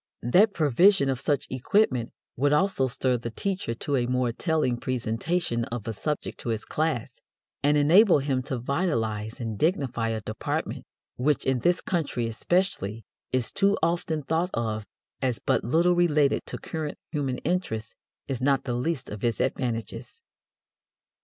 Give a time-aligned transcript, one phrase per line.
[0.23, 5.63] That provision of such equipment would also stir the teacher to a more telling presentation
[5.65, 7.21] of a subject to his class,
[7.61, 10.85] and enable him to vitalize and dignify a department
[11.17, 14.87] which, in this country especially, is too often thought of
[15.21, 17.93] as but little related to current human interests,
[18.27, 20.19] is not the least of its advantages.